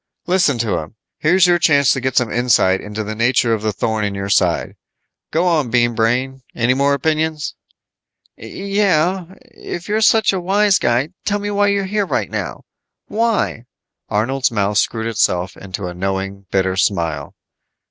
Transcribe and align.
"Listen 0.25 0.57
to 0.57 0.79
him. 0.79 0.95
Here's 1.19 1.45
your 1.45 1.59
chance 1.59 1.91
to 1.91 1.99
get 2.01 2.17
some 2.17 2.31
insight 2.31 2.81
into 2.81 3.03
the 3.03 3.13
nature 3.13 3.53
of 3.53 3.61
the 3.61 3.71
thorn 3.71 4.03
in 4.03 4.15
your 4.15 4.29
side. 4.29 4.75
Go 5.29 5.45
on, 5.45 5.69
Bean 5.69 5.93
Brain. 5.93 6.41
Any 6.55 6.73
more 6.73 6.95
opinions?" 6.95 7.53
"Yeah. 8.35 9.25
If 9.43 9.87
you're 9.87 10.01
such 10.01 10.33
a 10.33 10.41
wise 10.41 10.79
guy, 10.79 11.09
tell 11.23 11.37
me 11.37 11.51
why 11.51 11.67
you're 11.67 11.85
here 11.85 12.07
right 12.07 12.31
now. 12.31 12.63
Why?" 13.09 13.65
Arnold's 14.09 14.49
mouth 14.49 14.79
screwed 14.79 15.05
itself 15.05 15.55
into 15.55 15.85
a 15.85 15.93
knowing, 15.93 16.47
bitter 16.49 16.75
smile. 16.77 17.35